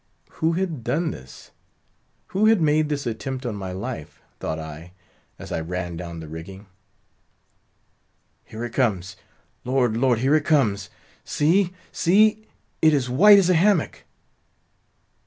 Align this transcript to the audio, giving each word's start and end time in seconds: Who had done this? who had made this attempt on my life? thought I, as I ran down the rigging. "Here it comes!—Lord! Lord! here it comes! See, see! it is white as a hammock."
Who 0.41 0.53
had 0.53 0.83
done 0.83 1.11
this? 1.11 1.51
who 2.29 2.47
had 2.47 2.59
made 2.59 2.89
this 2.89 3.05
attempt 3.05 3.45
on 3.45 3.53
my 3.55 3.71
life? 3.71 4.19
thought 4.39 4.57
I, 4.57 4.93
as 5.37 5.51
I 5.51 5.59
ran 5.59 5.95
down 5.95 6.21
the 6.21 6.27
rigging. 6.27 6.65
"Here 8.45 8.65
it 8.65 8.73
comes!—Lord! 8.73 9.95
Lord! 9.95 10.17
here 10.17 10.33
it 10.33 10.43
comes! 10.43 10.89
See, 11.23 11.73
see! 11.91 12.47
it 12.81 12.95
is 12.95 13.11
white 13.11 13.37
as 13.37 13.51
a 13.51 13.53
hammock." 13.53 14.05